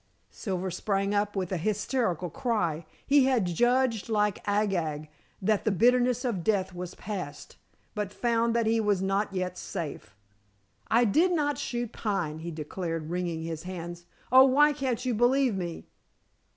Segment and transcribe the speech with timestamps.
[0.31, 2.87] Silver sprang up with a hysterical cry.
[3.05, 7.55] He had judged like Agag that the bitterness of death was past,
[7.93, 10.15] but found that he was not yet safe.
[10.89, 14.05] "I did not shoot Pine," he declared, wringing his hands.
[14.31, 15.85] "Oh, why can't you believe me."